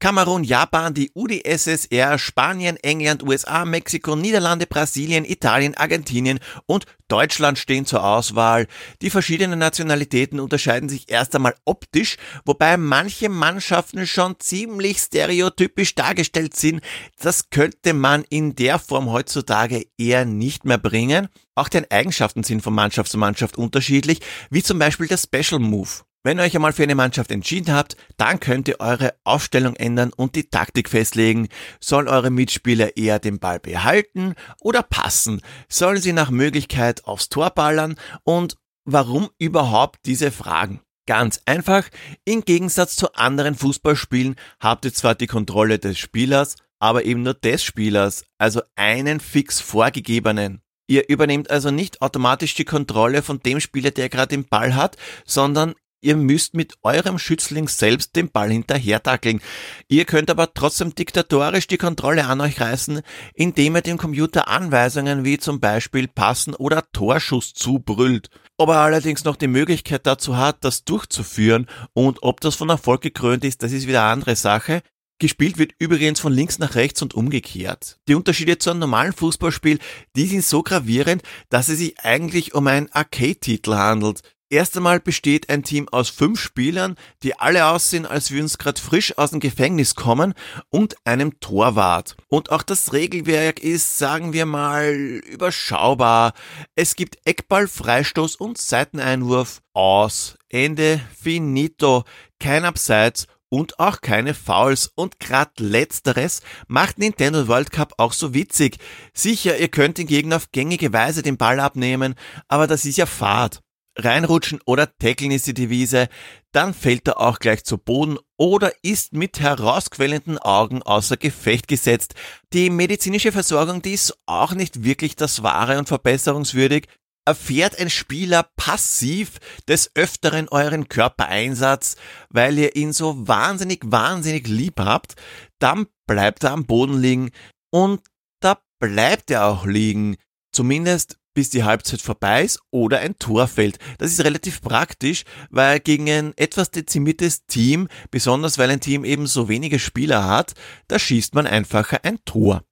Kamerun, 0.04 0.44
Japan, 0.44 0.94
die 0.94 1.12
UdSSR, 1.16 2.20
Spanien, 2.20 2.76
England, 2.76 3.24
USA, 3.24 3.64
Mexiko, 3.64 4.18
Niederlande, 4.18 4.68
Brasilien, 4.68 5.24
Italien, 5.24 5.78
Argentinien 5.78 6.42
und 6.66 6.86
Deutschland 7.08 7.58
stehen 7.58 7.86
zur 7.86 8.04
Auswahl. 8.04 8.68
Die 9.02 9.10
verschiedenen 9.10 9.60
Nationalitäten 9.60 10.42
unterscheiden 10.42 10.90
sich 10.90 11.10
erst 11.10 11.34
einmal 11.36 11.56
optisch, 11.64 12.18
wobei 12.44 12.76
manche 12.76 13.30
Mannschaften 13.30 14.06
schon 14.06 14.36
ziemlich 14.40 14.98
stereotypisch 14.98 15.96
dargestellt 15.96 16.58
sind. 16.58 16.82
Das 17.22 17.50
könnte 17.50 17.94
man 17.94 18.26
in 18.28 18.56
der 18.56 18.80
Form 18.80 19.10
heutzutage 19.10 19.86
eher 19.98 20.26
nicht 20.26 20.66
mehr 20.66 20.80
bringen. 20.80 21.30
Auch 21.56 21.70
deren 21.70 21.90
Eigenschaften 21.90 22.44
sind 22.44 22.62
von 22.62 22.74
Mannschaft 22.74 23.10
zu 23.10 23.18
Mannschaft 23.18 23.58
unterschiedlich, 23.58 24.20
wie 24.50 24.64
zum 24.64 24.80
Beispiel 24.80 25.08
der 25.08 25.18
Special 25.18 25.62
Move. 25.62 26.04
Wenn 26.26 26.40
ihr 26.40 26.44
euch 26.44 26.56
einmal 26.56 26.72
für 26.72 26.84
eine 26.84 26.96
Mannschaft 26.96 27.32
entschieden 27.32 27.74
habt, 27.74 27.98
dann 28.16 28.40
könnt 28.40 28.70
ihr 28.70 28.80
eure 28.80 29.14
Aufstellung 29.26 29.76
ändern 29.76 30.14
und 30.16 30.36
die 30.36 30.50
Taktik 30.50 30.88
festlegen. 30.88 31.50
Sollen 31.82 32.08
eure 32.08 32.30
Mitspieler 32.30 32.96
eher 32.96 33.20
den 33.20 33.40
Ball 33.40 33.60
behalten 33.60 34.36
oder 34.62 34.84
passen? 34.84 35.42
Sollen 35.68 36.02
sie 36.02 36.14
nach 36.14 36.32
Möglichkeit 36.32 37.04
aufs 37.04 37.28
Tor 37.28 37.50
ballern? 37.50 37.96
Und 38.24 38.56
warum 38.86 39.32
überhaupt 39.38 40.00
diese 40.06 40.32
Fragen? 40.32 40.80
Ganz 41.06 41.42
einfach, 41.46 41.90
im 42.24 42.46
Gegensatz 42.46 42.96
zu 42.96 43.14
anderen 43.16 43.56
Fußballspielen 43.56 44.38
habt 44.62 44.86
ihr 44.86 44.94
zwar 44.94 45.16
die 45.16 45.28
Kontrolle 45.28 45.78
des 45.78 46.00
Spielers, 46.00 46.56
aber 46.80 47.04
eben 47.04 47.24
nur 47.24 47.34
des 47.34 47.66
Spielers, 47.66 48.24
also 48.38 48.62
einen 48.78 49.20
fix 49.20 49.60
vorgegebenen. 49.60 50.62
Ihr 50.88 51.10
übernehmt 51.10 51.50
also 51.50 51.72
nicht 51.72 52.02
automatisch 52.02 52.56
die 52.56 52.66
Kontrolle 52.66 53.22
von 53.24 53.40
dem 53.40 53.60
Spieler, 53.60 53.92
der 53.92 54.08
gerade 54.08 54.30
den 54.30 54.46
Ball 54.48 54.76
hat, 54.76 54.96
sondern 55.26 55.76
Ihr 56.04 56.18
müsst 56.18 56.54
mit 56.54 56.74
eurem 56.84 57.18
Schützling 57.18 57.70
selbst 57.70 58.18
den 58.18 58.30
Ball 58.30 58.52
hinterher 58.52 59.02
tackeln. 59.02 59.40
Ihr 59.88 60.04
könnt 60.04 60.30
aber 60.30 60.54
trotzdem 60.54 60.94
diktatorisch 60.94 61.66
die 61.68 61.78
Kontrolle 61.78 62.26
an 62.26 62.42
euch 62.42 62.60
reißen, 62.60 63.02
indem 63.34 63.78
ihr 63.78 63.82
dem 63.82 63.98
Computer 63.98 64.50
Anweisungen 64.50 65.24
wie 65.24 65.38
zum 65.38 65.62
Beispiel 65.62 66.10
Passen 66.10 66.56
oder 66.56 66.84
Torschuss 66.92 67.54
zubrüllt. 67.54 68.30
Ob 68.58 68.68
er 68.70 68.80
allerdings 68.82 69.24
noch 69.24 69.38
die 69.38 69.48
Möglichkeit 69.48 70.06
dazu 70.06 70.36
hat, 70.36 70.66
das 70.66 70.84
durchzuführen 70.84 71.68
und 71.94 72.22
ob 72.22 72.42
das 72.42 72.56
von 72.56 72.68
Erfolg 72.68 73.02
gekrönt 73.02 73.46
ist, 73.46 73.64
das 73.64 73.72
ist 73.72 73.88
wieder 73.88 74.02
eine 74.02 74.12
andere 74.12 74.36
Sache. 74.36 74.82
Gespielt 75.20 75.58
wird 75.58 75.72
übrigens 75.80 76.20
von 76.20 76.34
links 76.34 76.60
nach 76.60 76.76
rechts 76.76 77.02
und 77.02 77.14
umgekehrt. 77.14 77.98
Die 78.10 78.16
Unterschiede 78.16 78.58
zu 78.58 78.72
einem 78.72 78.82
normalen 78.82 79.14
Fußballspiel, 79.14 79.80
die 80.18 80.26
sind 80.26 80.44
so 80.44 80.64
gravierend, 80.64 81.24
dass 81.48 81.70
es 81.70 81.78
sich 81.78 81.98
eigentlich 82.02 82.54
um 82.56 82.68
einen 82.68 82.92
Arcade-Titel 82.92 83.76
handelt. 83.76 84.20
Erst 84.54 84.78
einmal 84.78 85.00
besteht 85.00 85.50
ein 85.50 85.64
Team 85.64 85.90
aus 85.90 86.10
fünf 86.10 86.40
Spielern, 86.40 86.96
die 87.24 87.40
alle 87.40 87.66
aussehen, 87.66 88.06
als 88.06 88.30
würden 88.30 88.48
sie 88.48 88.60
gerade 88.60 88.80
frisch 88.80 89.18
aus 89.18 89.32
dem 89.32 89.40
Gefängnis 89.40 89.96
kommen 89.96 90.36
und 90.70 90.96
einem 91.06 91.40
Torwart. 91.40 92.16
Und 92.28 92.52
auch 92.52 92.62
das 92.62 92.94
Regelwerk 92.94 93.62
ist, 93.62 93.98
sagen 93.98 94.32
wir 94.32 94.46
mal, 94.46 94.94
überschaubar. 94.94 96.34
Es 96.76 96.96
gibt 96.96 97.18
Eckball, 97.26 97.68
Freistoß 97.68 98.36
und 98.36 98.60
Seiteneinwurf. 98.60 99.64
Aus. 99.74 100.38
Ende. 100.50 101.02
Finito. 101.20 102.04
Kein 102.40 102.64
Abseits 102.64 103.26
und 103.50 103.80
auch 103.80 104.02
keine 104.02 104.36
Fouls. 104.36 104.92
Und 104.94 105.20
grad 105.20 105.60
letzteres 105.60 106.42
macht 106.68 107.00
Nintendo 107.00 107.48
World 107.48 107.72
Cup 107.72 107.96
auch 107.98 108.14
so 108.14 108.36
witzig. 108.36 108.78
Sicher, 109.16 109.58
ihr 109.58 109.70
könnt 109.70 109.98
den 109.98 110.06
Gegner 110.06 110.36
auf 110.36 110.52
gängige 110.52 110.94
Weise 110.94 111.24
den 111.24 111.38
Ball 111.38 111.60
abnehmen, 111.60 112.14
aber 112.48 112.68
das 112.68 112.86
ist 112.86 112.98
ja 112.98 113.08
Fahrt. 113.08 113.63
Reinrutschen 113.96 114.60
oder 114.66 114.98
tackeln 114.98 115.32
ist 115.32 115.48
die 115.48 115.54
Devise, 115.54 116.08
dann 116.52 116.74
fällt 116.74 117.08
er 117.08 117.20
auch 117.20 117.40
gleich 117.40 117.64
zu 117.64 117.78
Boden 117.78 118.18
oder 118.38 118.72
ist 118.82 119.14
mit 119.14 119.40
herausquellenden 119.40 120.38
Augen 120.40 120.82
außer 120.82 121.18
Gefecht 121.18 121.68
gesetzt. 121.68 122.16
Die 122.54 122.70
medizinische 122.70 123.32
Versorgung, 123.32 123.82
die 123.82 123.94
ist 123.94 124.18
auch 124.26 124.54
nicht 124.54 124.84
wirklich 124.84 125.16
das 125.16 125.44
Wahre 125.44 125.78
und 125.78 125.88
verbesserungswürdig. 125.88 126.88
Erfährt 127.26 127.80
ein 127.80 127.90
Spieler 127.90 128.50
passiv 128.58 129.40
des 129.68 129.92
Öfteren 129.96 130.50
euren 130.50 130.90
Körpereinsatz, 130.90 131.96
weil 132.30 132.58
ihr 132.58 132.76
ihn 132.76 132.92
so 132.92 133.28
wahnsinnig, 133.28 133.80
wahnsinnig 133.86 134.48
lieb 134.48 134.80
habt, 134.80 135.16
dann 135.60 135.88
bleibt 136.06 136.44
er 136.44 136.52
am 136.52 136.66
Boden 136.66 137.00
liegen 137.00 137.32
und 137.72 138.02
da 138.42 138.58
bleibt 138.80 139.32
er 139.32 139.46
auch 139.46 139.66
liegen. 139.66 140.18
Zumindest 140.52 141.18
bis 141.34 141.50
die 141.50 141.64
Halbzeit 141.64 142.02
vorbei 142.02 142.44
ist 142.44 142.60
oder 142.72 143.00
ein 143.00 143.18
Tor 143.20 143.48
fällt. 143.48 143.80
Das 143.98 144.12
ist 144.12 144.24
relativ 144.24 144.62
praktisch, 144.62 145.24
weil 145.50 145.80
gegen 145.80 146.10
ein 146.10 146.34
etwas 146.38 146.72
dezimiertes 146.72 147.46
Team, 147.46 147.88
besonders 148.12 148.58
weil 148.58 148.70
ein 148.70 148.80
Team 148.80 149.04
eben 149.04 149.28
so 149.28 149.50
wenige 149.50 149.80
Spieler 149.80 150.28
hat, 150.28 150.54
da 150.88 151.00
schießt 151.00 151.36
man 151.36 151.48
einfacher 151.48 152.04
ein 152.04 152.20
Tor. 152.26 152.64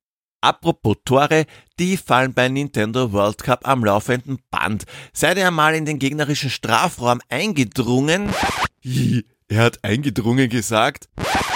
Apropos 0.43 0.97
Tore, 1.05 1.45
die 1.77 1.97
fallen 1.97 2.33
bei 2.33 2.49
Nintendo 2.49 3.11
World 3.11 3.43
Cup 3.43 3.67
am 3.67 3.85
laufenden 3.85 4.39
Band. 4.49 4.85
Seid 5.13 5.37
ihr 5.37 5.47
einmal 5.47 5.75
in 5.75 5.85
den 5.85 5.99
gegnerischen 5.99 6.49
Strafraum 6.49 7.21
eingedrungen? 7.29 8.29
Er 9.47 9.63
hat 9.63 9.83
eingedrungen 9.83 10.49
gesagt. 10.49 11.09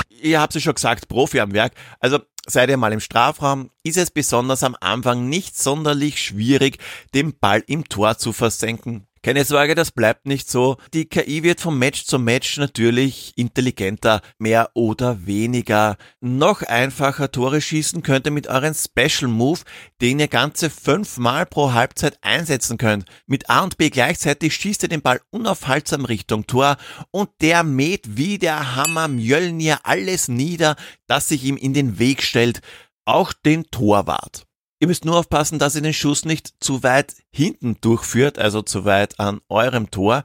Ihr 0.09 0.39
habt 0.39 0.55
es 0.55 0.61
schon 0.61 0.75
gesagt, 0.75 1.07
Profi 1.07 1.39
am 1.39 1.53
Werk. 1.53 1.73
Also 1.99 2.19
Seid 2.47 2.69
ihr 2.69 2.77
mal 2.77 2.93
im 2.93 2.99
Strafraum, 2.99 3.71
ist 3.83 3.97
es 3.97 4.11
besonders 4.11 4.61
am 4.61 4.77
Anfang 4.79 5.29
nicht 5.29 5.57
sonderlich 5.57 6.21
schwierig, 6.21 6.77
den 7.15 7.37
Ball 7.39 7.63
im 7.65 7.85
Tor 7.89 8.19
zu 8.19 8.33
versenken. 8.33 9.07
Keine 9.25 9.43
Sorge, 9.43 9.73
das 9.73 9.89
bleibt 9.89 10.27
nicht 10.27 10.51
so. 10.51 10.77
Die 10.93 11.05
KI 11.05 11.41
wird 11.41 11.59
vom 11.59 11.79
Match 11.79 12.05
zu 12.05 12.19
Match 12.19 12.57
natürlich 12.59 13.33
intelligenter, 13.35 14.21
mehr 14.37 14.69
oder 14.75 15.25
weniger. 15.25 15.97
Noch 16.21 16.61
einfacher 16.61 17.31
Tore 17.31 17.59
schießen 17.59 18.03
könnt 18.03 18.27
ihr 18.27 18.31
mit 18.31 18.45
euren 18.45 18.75
Special 18.75 19.27
Move, 19.27 19.61
den 19.99 20.19
ihr 20.19 20.27
ganze 20.27 20.69
fünfmal 20.69 21.47
pro 21.47 21.73
Halbzeit 21.73 22.19
einsetzen 22.21 22.77
könnt. 22.77 23.05
Mit 23.25 23.49
A 23.49 23.63
und 23.63 23.79
B 23.79 23.89
gleichzeitig 23.89 24.53
schießt 24.53 24.83
ihr 24.83 24.89
den 24.89 25.01
Ball 25.01 25.19
unaufhaltsam 25.31 26.05
Richtung 26.05 26.45
Tor 26.45 26.77
und 27.09 27.31
der 27.41 27.63
mäht 27.63 28.17
wie 28.17 28.37
der 28.37 28.75
Hammer 28.75 29.07
Mjölnir 29.07 29.79
alles 29.85 30.27
nieder, 30.27 30.75
das 31.07 31.29
sich 31.29 31.45
ihm 31.45 31.57
in 31.57 31.73
den 31.73 31.97
Weg 31.97 32.21
stellt. 32.21 32.61
Auch 33.05 33.33
den 33.33 33.63
Torwart. 33.71 34.45
Ihr 34.85 34.87
müsst 34.87 35.03
nur 35.03 35.17
aufpassen, 35.17 35.57
dass 35.57 35.73
ihr 35.73 35.81
den 35.81 35.95
Schuss 35.95 36.25
nicht 36.25 36.53
zu 36.59 36.83
weit 36.83 37.15
hinten 37.31 37.81
durchführt, 37.81 38.37
also 38.37 38.61
zu 38.61 38.85
weit 38.85 39.19
an 39.19 39.41
eurem 39.49 39.89
Tor, 39.89 40.23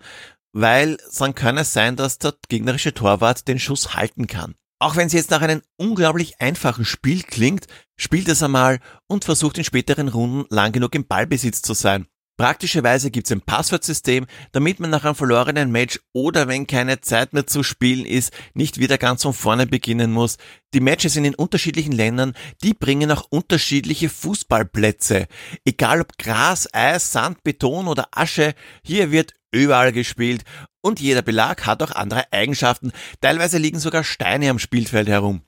weil 0.53 0.99
dann 1.19 1.35
kann 1.35 1.57
es 1.57 1.73
sein, 1.73 1.97
dass 1.97 2.19
der 2.19 2.35
gegnerische 2.51 2.93
Torwart 2.93 3.49
den 3.49 3.59
Schuss 3.59 3.95
halten 3.95 4.27
kann. 4.27 4.57
Auch 4.79 4.97
wenn 4.97 5.07
es 5.07 5.15
jetzt 5.15 5.31
nach 5.31 5.41
einem 5.41 5.63
unglaublich 5.79 6.43
einfachen 6.43 6.85
Spiel 6.85 7.23
klingt, 7.23 7.69
spielt 7.97 8.29
es 8.29 8.43
einmal 8.43 8.81
und 9.07 9.25
versucht 9.25 9.57
in 9.57 9.65
späteren 9.65 10.09
Runden 10.09 10.45
lang 10.55 10.73
genug 10.73 10.95
im 10.95 11.07
Ballbesitz 11.07 11.63
zu 11.63 11.73
sein. 11.73 12.07
Praktischerweise 12.41 13.11
gibt 13.11 13.27
es 13.27 13.33
ein 13.33 13.43
Passwortsystem, 13.43 14.25
damit 14.53 14.81
man 14.81 14.89
nach 14.89 15.05
einem 15.05 15.15
verlorenen 15.15 15.71
Match 15.71 16.01
oder 16.15 16.49
wenn 16.49 16.67
keine 16.67 17.03
Zeit 17.03 17.35
mehr 17.35 17.47
zu 17.47 17.63
spielen 17.63 18.07
ist, 18.07 18.33
nicht 18.55 18.79
wieder 18.79 18.97
ganz 18.97 19.25
von 19.25 19.35
vorne 19.35 19.67
beginnen 19.67 20.11
muss. 20.11 20.39
Die 20.73 20.81
Matches 20.81 21.17
in 21.17 21.25
den 21.25 21.35
unterschiedlichen 21.35 21.93
Ländern, 21.93 22.33
die 22.63 22.73
bringen 22.73 23.13
auch 23.13 23.27
unterschiedliche 23.29 24.09
Fußballplätze. 24.09 25.27
Egal 25.67 26.01
ob 26.01 26.17
Gras, 26.17 26.67
Eis, 26.73 27.13
Sand, 27.13 27.43
Beton 27.43 27.87
oder 27.89 28.09
Asche, 28.13 28.55
hier 28.83 29.11
wird 29.11 29.35
überall 29.53 29.93
gespielt 29.93 30.45
und 30.81 30.99
jeder 30.99 31.21
Belag 31.21 31.67
hat 31.67 31.83
auch 31.83 31.91
andere 31.91 32.33
Eigenschaften. 32.33 32.93
Teilweise 33.21 33.59
liegen 33.59 33.81
sogar 33.81 34.03
Steine 34.03 34.49
am 34.49 34.59
Spielfeld 34.59 35.11
herum. 35.11 35.43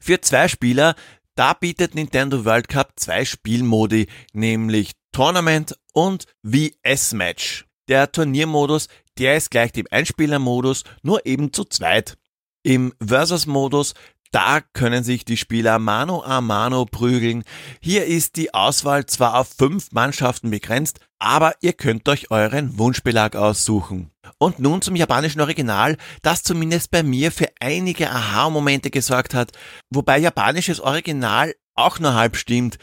Für 0.00 0.22
zwei 0.22 0.48
Spieler 0.48 0.94
da 1.34 1.54
bietet 1.54 1.94
Nintendo 1.94 2.44
World 2.44 2.68
Cup 2.68 2.92
zwei 2.96 3.24
Spielmodi, 3.24 4.08
nämlich 4.32 4.92
Tournament 5.12 5.76
und 5.92 6.26
VS-Match. 6.44 7.66
Der 7.88 8.12
Turniermodus, 8.12 8.88
der 9.18 9.36
ist 9.36 9.50
gleich 9.50 9.72
dem 9.72 9.86
Einspielermodus, 9.90 10.84
nur 11.02 11.26
eben 11.26 11.52
zu 11.52 11.64
zweit. 11.64 12.16
Im 12.62 12.94
Versus-Modus, 13.04 13.94
da 14.30 14.60
können 14.60 15.04
sich 15.04 15.24
die 15.24 15.36
Spieler 15.36 15.78
Mano 15.78 16.22
a 16.22 16.40
Mano 16.40 16.86
prügeln. 16.86 17.44
Hier 17.80 18.06
ist 18.06 18.36
die 18.36 18.54
Auswahl 18.54 19.04
zwar 19.06 19.38
auf 19.38 19.48
fünf 19.48 19.92
Mannschaften 19.92 20.50
begrenzt, 20.50 21.00
aber 21.18 21.54
ihr 21.60 21.72
könnt 21.72 22.08
euch 22.08 22.30
euren 22.30 22.78
Wunschbelag 22.78 23.36
aussuchen. 23.36 24.11
Und 24.38 24.58
nun 24.58 24.82
zum 24.82 24.96
japanischen 24.96 25.40
Original, 25.40 25.96
das 26.22 26.42
zumindest 26.42 26.90
bei 26.90 27.02
mir 27.02 27.32
für 27.32 27.48
einige 27.60 28.10
Aha-Momente 28.10 28.90
gesorgt 28.90 29.34
hat, 29.34 29.52
wobei 29.90 30.18
japanisches 30.18 30.80
Original 30.80 31.54
auch 31.74 31.98
nur 31.98 32.14
halb 32.14 32.36
stimmt. 32.36 32.78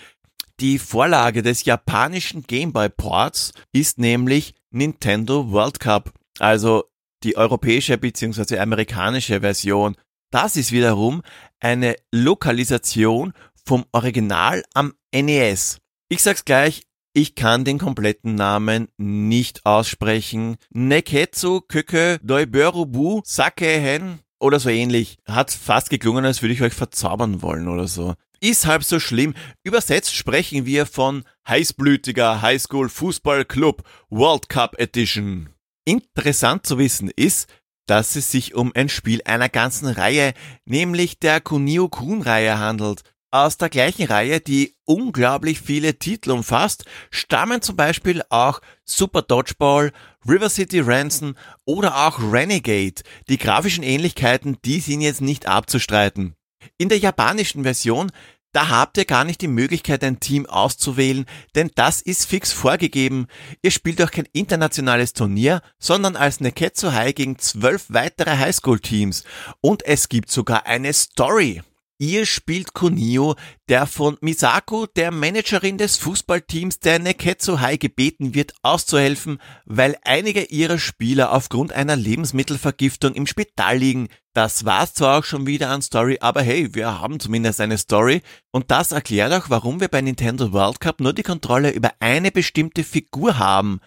Die 0.60 0.80
Vorlage 0.80 1.42
des 1.42 1.64
japanischen 1.64 2.44
Gameboy 2.44 2.90
Ports 2.90 3.54
ist 3.72 3.98
nämlich 3.98 4.56
Nintendo 4.72 5.52
World 5.52 5.80
Cup, 5.80 6.14
also 6.40 6.84
die 7.24 7.38
europäische 7.38 7.98
bzw. 7.98 8.60
amerikanische 8.60 9.42
Version. 9.42 9.96
Das 10.32 10.58
ist 10.58 10.72
wiederum 10.72 11.22
eine 11.60 11.96
Lokalisation 12.12 13.34
vom 13.66 13.86
Original 13.92 14.64
am 14.74 14.94
NES. 15.14 15.80
Ich 16.10 16.22
sag's 16.24 16.46
gleich, 16.46 16.84
ich 17.14 17.36
kann 17.36 17.66
den 17.66 17.80
kompletten 17.80 18.36
Namen 18.36 18.88
nicht 18.98 19.66
aussprechen. 19.66 20.58
Neketsu 20.70 21.62
Köke 21.62 22.20
Doiberubu 22.24 23.22
Sakehen 23.26 24.20
oder 24.40 24.60
so 24.60 24.70
ähnlich. 24.70 25.18
Hat 25.28 25.52
fast 25.52 25.90
geklungen, 25.90 26.26
als 26.26 26.42
würde 26.42 26.54
ich 26.54 26.62
euch 26.62 26.74
verzaubern 26.74 27.42
wollen 27.42 27.68
oder 27.68 27.88
so. 27.88 28.14
Ist 28.42 28.68
halb 28.68 28.84
so 28.84 29.00
schlimm. 29.00 29.34
Übersetzt 29.64 30.16
sprechen 30.16 30.66
wir 30.66 30.86
von 30.86 31.24
heißblütiger 31.48 32.42
Highschool 32.42 32.88
Fußball 32.88 33.44
Club 33.44 33.84
World 34.10 34.48
Cup 34.48 34.80
Edition. 34.80 35.50
Interessant 35.86 36.66
zu 36.66 36.78
wissen 36.78 37.12
ist, 37.16 37.48
dass 37.86 38.16
es 38.16 38.32
sich 38.32 38.54
um 38.54 38.72
ein 38.76 38.88
Spiel 38.88 39.22
einer 39.26 39.50
ganzen 39.50 39.88
Reihe, 39.88 40.34
nämlich 40.64 41.20
der 41.20 41.42
Kunio 41.42 41.90
Kun 41.90 42.22
Reihe 42.22 42.60
handelt. 42.60 43.02
Aus 43.32 43.58
der 43.58 43.70
gleichen 43.70 44.08
Reihe, 44.08 44.40
die 44.40 44.76
unglaublich 44.86 45.62
viele 45.62 46.00
Titel 46.00 46.32
umfasst, 46.32 46.86
stammen 47.12 47.62
zum 47.62 47.76
Beispiel 47.76 48.24
auch 48.30 48.60
Super 48.86 49.22
Dodgeball, 49.22 49.92
River 50.28 50.50
City 50.50 50.80
Ransom 50.80 51.36
oder 51.64 52.08
auch 52.08 52.20
Renegade. 52.20 53.04
Die 53.28 53.38
grafischen 53.38 53.84
Ähnlichkeiten, 53.84 54.58
die 54.66 54.80
sind 54.80 55.02
jetzt 55.02 55.22
nicht 55.22 55.48
abzustreiten. 55.48 56.36
In 56.80 56.90
der 56.90 56.98
japanischen 56.98 57.62
Version, 57.62 58.12
da 58.52 58.70
habt 58.70 58.98
ihr 58.98 59.06
gar 59.06 59.26
nicht 59.26 59.42
die 59.42 59.48
Möglichkeit, 59.48 60.04
ein 60.04 60.20
Team 60.20 60.48
auszuwählen, 60.48 61.28
denn 61.54 61.70
das 61.76 62.02
ist 62.02 62.26
fix 62.26 62.52
vorgegeben. 62.52 63.28
Ihr 63.62 63.70
spielt 63.70 64.02
auch 64.02 64.10
kein 64.10 64.28
internationales 64.34 65.14
Turnier, 65.14 65.62
sondern 65.78 66.16
als 66.16 66.40
Neketsu 66.40 66.94
High 66.94 67.14
gegen 67.14 67.38
zwölf 67.38 67.86
weitere 67.90 68.36
Highschool-Teams. 68.38 69.24
Und 69.62 69.86
es 69.86 70.10
gibt 70.10 70.32
sogar 70.32 70.66
eine 70.66 70.94
Story. 70.94 71.62
Ihr 72.02 72.26
spielt 72.26 72.74
Kunio, 72.74 73.36
der 73.68 73.86
von 73.86 74.18
Misako, 74.22 74.86
der 74.86 75.12
Managerin 75.12 75.78
des 75.78 75.98
Fußballteams 75.98 76.80
der 76.80 76.98
Neketsu 76.98 77.60
High 77.60 77.78
gebeten 77.78 78.34
wird, 78.34 78.54
auszuhelfen, 78.62 79.38
weil 79.66 79.98
einige 80.06 80.44
ihrer 80.44 80.80
Spieler 80.80 81.34
aufgrund 81.34 81.74
einer 81.74 81.98
Lebensmittelvergiftung 81.98 83.16
im 83.16 83.28
Spital 83.28 83.78
liegen. 83.78 84.08
Das 84.34 84.64
war's 84.64 84.94
zwar 84.94 85.20
auch 85.20 85.26
schon 85.26 85.46
wieder 85.46 85.72
an 85.72 85.82
Story, 85.82 86.20
aber 86.22 86.42
hey, 86.42 86.74
wir 86.74 87.02
haben 87.02 87.20
zumindest 87.20 87.60
eine 87.60 87.78
Story. 87.78 88.22
Und 88.52 88.72
das 88.72 88.94
erklärt 88.94 89.34
auch, 89.34 89.50
warum 89.50 89.82
wir 89.82 89.90
bei 89.90 90.00
Nintendo 90.00 90.54
World 90.54 90.80
Cup 90.80 91.02
nur 91.02 91.12
die 91.12 91.24
Kontrolle 91.24 91.72
über 91.72 91.92
eine 92.00 92.32
bestimmte 92.32 92.86
Figur 92.86 93.40
haben, 93.40 93.82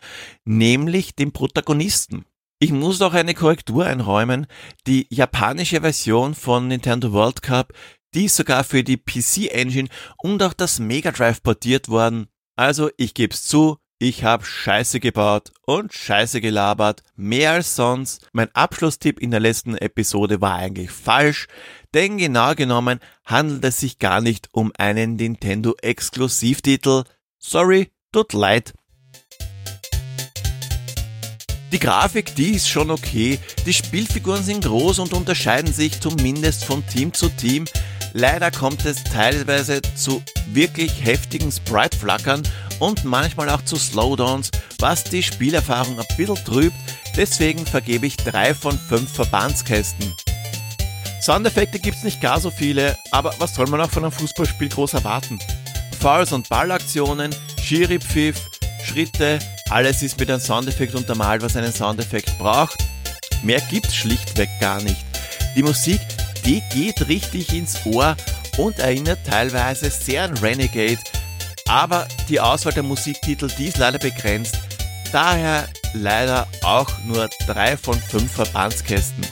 nämlich 0.44 1.14
den 1.14 1.32
Protagonisten. 1.32 2.26
Ich 2.62 2.70
muss 2.70 3.02
auch 3.02 3.12
eine 3.12 3.34
Korrektur 3.34 3.86
einräumen. 3.86 4.46
Die 4.86 5.08
japanische 5.10 5.80
Version 5.80 6.36
von 6.36 6.68
Nintendo 6.68 7.12
World 7.12 7.42
Cup, 7.42 7.72
die 8.14 8.26
ist 8.26 8.36
sogar 8.36 8.64
für 8.64 8.84
die 8.84 8.96
PC 8.96 9.50
Engine 9.50 9.88
und 10.18 10.42
auch 10.42 10.52
das 10.52 10.78
Mega 10.78 11.12
Drive 11.12 11.42
portiert 11.42 11.88
worden. 11.88 12.28
Also 12.56 12.90
ich 12.96 13.14
geb's 13.14 13.44
zu, 13.44 13.78
ich 13.98 14.24
hab 14.24 14.44
Scheiße 14.44 14.98
gebaut 14.98 15.52
und 15.64 15.92
Scheiße 15.92 16.40
gelabert, 16.40 17.04
mehr 17.14 17.52
als 17.52 17.76
sonst. 17.76 18.28
Mein 18.32 18.52
Abschlusstipp 18.52 19.20
in 19.20 19.30
der 19.30 19.38
letzten 19.38 19.76
Episode 19.76 20.40
war 20.40 20.56
eigentlich 20.56 20.90
falsch, 20.90 21.46
denn 21.94 22.18
genau 22.18 22.54
genommen 22.54 22.98
handelt 23.24 23.64
es 23.64 23.78
sich 23.78 24.00
gar 24.00 24.20
nicht 24.20 24.48
um 24.52 24.72
einen 24.76 25.14
Nintendo 25.14 25.74
Exklusivtitel. 25.80 27.04
Sorry, 27.38 27.92
tut 28.10 28.32
leid, 28.32 28.74
die 31.72 31.78
Grafik, 31.78 32.34
die 32.34 32.52
ist 32.52 32.68
schon 32.68 32.90
okay. 32.90 33.38
Die 33.64 33.72
Spielfiguren 33.72 34.44
sind 34.44 34.64
groß 34.64 34.98
und 34.98 35.14
unterscheiden 35.14 35.72
sich 35.72 36.00
zumindest 36.00 36.64
von 36.64 36.86
Team 36.86 37.14
zu 37.14 37.30
Team. 37.30 37.64
Leider 38.12 38.50
kommt 38.50 38.84
es 38.84 39.02
teilweise 39.04 39.80
zu 39.96 40.22
wirklich 40.52 41.02
heftigen 41.02 41.50
Sprite-Flackern 41.50 42.42
und 42.78 43.04
manchmal 43.04 43.48
auch 43.48 43.62
zu 43.62 43.76
Slowdowns, 43.76 44.50
was 44.80 45.04
die 45.04 45.22
Spielerfahrung 45.22 45.98
ein 45.98 46.16
bisschen 46.16 46.44
trübt. 46.44 46.76
Deswegen 47.16 47.64
vergebe 47.64 48.06
ich 48.06 48.16
drei 48.18 48.52
von 48.54 48.78
fünf 48.78 49.10
Verbandskästen. 49.10 50.14
Soundeffekte 51.22 51.78
gibt's 51.78 52.02
nicht 52.02 52.20
gar 52.20 52.38
so 52.38 52.50
viele, 52.50 52.98
aber 53.12 53.34
was 53.38 53.54
soll 53.54 53.68
man 53.68 53.80
auch 53.80 53.90
von 53.90 54.04
einem 54.04 54.12
Fußballspiel 54.12 54.68
groß 54.68 54.94
erwarten? 54.94 55.38
Fouls 56.00 56.32
und 56.32 56.48
Ballaktionen, 56.48 57.34
Schiri-Pfiff, 57.62 58.50
Schritte, 58.84 59.38
alles 59.72 60.02
ist 60.02 60.20
mit 60.20 60.30
einem 60.30 60.40
Soundeffekt 60.40 60.94
untermalt, 60.94 61.40
was 61.40 61.56
einen 61.56 61.72
Soundeffekt 61.72 62.38
braucht. 62.38 62.76
Mehr 63.42 63.60
gibt's 63.70 63.96
schlichtweg 63.96 64.50
gar 64.60 64.82
nicht. 64.82 65.02
Die 65.56 65.62
Musik, 65.62 66.00
die 66.44 66.62
geht 66.72 67.08
richtig 67.08 67.54
ins 67.54 67.86
Ohr 67.86 68.14
und 68.58 68.78
erinnert 68.78 69.20
teilweise 69.26 69.90
sehr 69.90 70.24
an 70.24 70.36
Renegade, 70.36 70.98
aber 71.68 72.06
die 72.28 72.38
Auswahl 72.38 72.74
der 72.74 72.82
Musiktitel, 72.82 73.48
die 73.58 73.68
ist 73.68 73.78
leider 73.78 73.98
begrenzt. 73.98 74.58
Daher 75.10 75.66
leider 75.94 76.46
auch 76.62 76.90
nur 77.06 77.30
drei 77.46 77.78
von 77.78 77.98
fünf 77.98 78.30
Verbandskästen. 78.30 79.26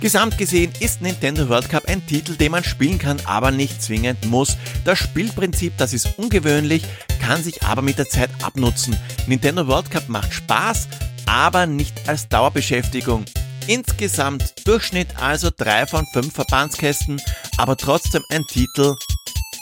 Gesamt 0.00 0.38
gesehen 0.38 0.72
ist 0.80 1.02
Nintendo 1.02 1.48
World 1.48 1.68
Cup 1.68 1.86
ein 1.86 2.06
Titel, 2.06 2.36
den 2.36 2.52
man 2.52 2.64
spielen 2.64 2.98
kann, 2.98 3.20
aber 3.24 3.50
nicht 3.50 3.82
zwingend 3.82 4.24
muss. 4.26 4.56
Das 4.84 4.98
Spielprinzip, 4.98 5.76
das 5.76 5.92
ist 5.92 6.18
ungewöhnlich, 6.18 6.84
kann 7.30 7.44
sich 7.44 7.62
aber 7.62 7.80
mit 7.80 7.96
der 7.96 8.08
Zeit 8.08 8.28
abnutzen. 8.42 8.98
Nintendo 9.28 9.68
World 9.68 9.88
Cup 9.88 10.08
macht 10.08 10.34
Spaß, 10.34 10.88
aber 11.26 11.64
nicht 11.64 12.08
als 12.08 12.28
Dauerbeschäftigung. 12.28 13.24
Insgesamt 13.68 14.66
Durchschnitt 14.66 15.16
also 15.16 15.48
3 15.56 15.86
von 15.86 16.04
5 16.12 16.34
Verbandskästen, 16.34 17.22
aber 17.56 17.76
trotzdem 17.76 18.24
ein 18.30 18.44
Titel, 18.48 18.96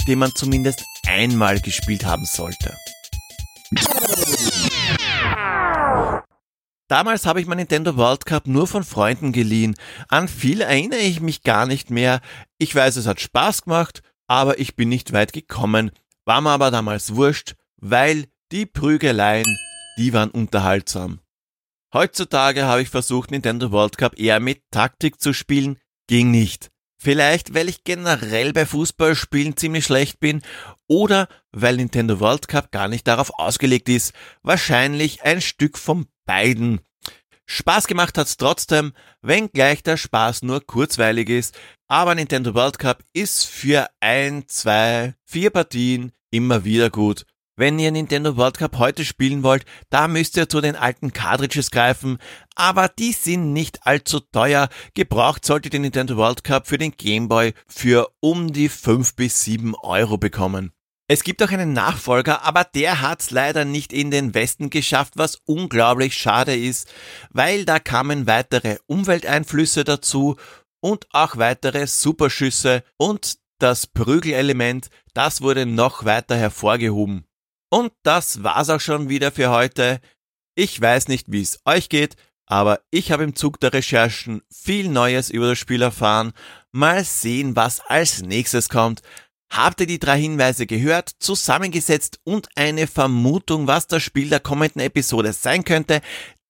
den 0.07 0.19
man 0.19 0.35
zumindest 0.35 0.83
einmal 1.07 1.61
gespielt 1.61 2.07
haben 2.07 2.25
sollte. 2.25 2.75
Damals 6.89 7.27
habe 7.27 7.43
ich 7.43 7.47
mein 7.47 7.59
Nintendo 7.59 7.99
World 7.99 8.25
Cup 8.25 8.47
nur 8.47 8.67
von 8.67 8.83
Freunden 8.83 9.33
geliehen. 9.33 9.75
An 10.09 10.29
viel 10.29 10.63
erinnere 10.63 11.01
ich 11.01 11.21
mich 11.21 11.43
gar 11.43 11.67
nicht 11.67 11.91
mehr. 11.91 12.23
Ich 12.57 12.75
weiß, 12.75 12.97
es 12.97 13.07
hat 13.07 13.21
Spaß 13.21 13.65
gemacht, 13.65 14.01
aber 14.27 14.59
ich 14.59 14.75
bin 14.75 14.89
nicht 14.89 15.13
weit 15.13 15.35
gekommen. 15.35 15.91
War 16.25 16.43
mir 16.43 16.51
aber 16.51 16.71
damals 16.71 17.15
wurscht, 17.15 17.55
weil 17.81 18.27
die 18.53 18.67
Prügeleien, 18.67 19.57
die 19.99 20.13
waren 20.13 20.31
unterhaltsam. 20.31 21.21
Heutzutage 21.93 22.65
habe 22.65 22.83
ich 22.83 22.91
versucht, 22.91 23.31
Nintendo 23.31 23.73
World 23.73 23.97
Cup 23.97 24.19
eher 24.19 24.41
mit 24.41 24.63
Taktik 24.71 25.21
zu 25.21 25.33
spielen, 25.33 25.79
ging 26.07 26.31
nicht. 26.31 26.71
Vielleicht, 27.01 27.55
weil 27.55 27.69
ich 27.69 27.85
generell 27.85 28.53
bei 28.53 28.67
Fußballspielen 28.67 29.57
ziemlich 29.57 29.85
schlecht 29.85 30.19
bin 30.19 30.43
oder 30.89 31.29
weil 31.53 31.77
Nintendo 31.77 32.19
World 32.21 32.49
Cup 32.49 32.73
gar 32.73 32.89
nicht 32.89 33.07
darauf 33.07 33.31
ausgelegt 33.39 33.89
ist. 33.89 34.13
Wahrscheinlich 34.43 35.23
ein 35.23 35.41
Stück 35.41 35.79
vom 35.79 36.09
beiden. 36.27 36.81
Spaß 37.47 37.87
gemacht 37.87 38.19
hat's 38.19 38.37
trotzdem, 38.37 38.93
wenngleich 39.23 39.83
der 39.83 39.97
Spaß 39.97 40.43
nur 40.43 40.61
kurzweilig 40.67 41.31
ist. 41.31 41.59
Aber 41.87 42.15
Nintendo 42.15 42.55
World 42.55 42.79
Cup 42.79 43.03
ist 43.15 43.47
für 43.47 43.89
ein, 44.01 44.47
zwei, 44.49 45.15
vier 45.25 45.51
Partien 45.51 46.13
immer 46.31 46.65
wieder 46.65 46.91
gut. 46.91 47.25
Wenn 47.59 47.81
ihr 47.81 47.91
Nintendo 47.91 48.37
World 48.37 48.59
Cup 48.59 48.79
heute 48.79 49.05
spielen 49.05 49.43
wollt, 49.43 49.65
da 49.91 50.07
müsst 50.07 50.37
ihr 50.37 50.49
zu 50.49 50.61
den 50.61 50.77
alten 50.77 51.13
Cartridges 51.13 51.73
greifen, 51.73 52.19
aber 52.55 52.87
die 52.89 53.11
sind 53.11 53.53
nicht 53.53 53.85
allzu 53.85 54.21
teuer. 54.21 54.69
Gebraucht 54.95 55.45
solltet 55.45 55.75
ihr 55.75 55.81
Nintendo 55.81 56.17
World 56.17 56.45
Cup 56.45 56.69
für 56.69 56.79
den 56.79 56.93
Game 56.93 57.27
Boy 57.27 57.55
für 57.67 58.13
um 58.21 58.53
die 58.53 58.69
5 58.69 59.17
bis 59.17 59.43
7 59.43 59.75
Euro 59.75 60.19
bekommen. 60.19 60.71
Es 61.09 61.25
gibt 61.25 61.43
auch 61.43 61.51
einen 61.51 61.73
Nachfolger, 61.73 62.45
aber 62.45 62.63
der 62.63 63.01
hat's 63.01 63.33
leider 63.33 63.65
nicht 63.65 63.93
in 63.93 64.13
den 64.13 64.35
Westen 64.35 64.71
geschafft, 64.71 65.15
was 65.17 65.41
unglaublich 65.45 66.15
schade 66.15 66.55
ist, 66.55 66.89
weil 67.31 67.65
da 67.65 67.81
kamen 67.81 68.29
weitere 68.29 68.77
Umwelteinflüsse 68.87 69.83
dazu 69.83 70.37
und 70.79 71.09
auch 71.11 71.39
weitere 71.39 71.89
Superschüsse 71.89 72.85
und 72.99 73.39
das 73.59 73.89
Prügelelement, 73.89 74.91
das 75.13 75.43
wurde 75.43 75.67
noch 75.67 76.05
weiter 76.05 76.37
hervorgehoben. 76.37 77.28
Und 77.71 77.93
das 78.03 78.43
war's 78.43 78.71
auch 78.71 78.81
schon 78.81 79.09
wieder 79.09 79.31
für 79.31 79.51
heute. 79.51 80.01
Ich 80.55 80.81
weiß 80.81 81.09
nicht, 81.09 81.31
wie 81.31 81.43
es 81.43 81.61
euch 81.65 81.89
geht, 81.89 82.17
aber 82.47 82.81
ich 82.91 83.13
habe 83.13 83.25
im 83.25 83.37
Zug 83.37 83.61
der 83.61 83.73
Recherchen 83.73 84.43
viel 84.51 84.89
Neues 84.89 85.31
über 85.31 85.49
das 85.49 85.59
Spiel 85.59 85.83
erfahren. 85.83 86.33
Mal 86.73 87.05
sehen, 87.05 87.57
was 87.57 87.81
als 87.81 88.23
nächstes 88.23 88.69
kommt. 88.69 89.03
Habt 89.51 89.81
ihr 89.81 89.87
die 89.87 89.99
drei 89.99 90.21
Hinweise 90.21 90.67
gehört, 90.67 91.11
zusammengesetzt 91.21 92.21
und 92.25 92.49
eine 92.55 92.87
Vermutung, 92.87 93.67
was 93.67 93.87
das 93.87 94.03
Spiel 94.03 94.29
der 94.29 94.41
kommenden 94.41 94.81
Episode 94.81 95.33
sein 95.33 95.65
könnte? 95.65 96.01